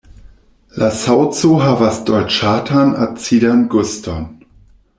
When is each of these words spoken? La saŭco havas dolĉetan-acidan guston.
La 0.83 0.87
saŭco 0.99 1.51
havas 1.65 1.99
dolĉetan-acidan 2.07 3.63
guston. 3.75 4.27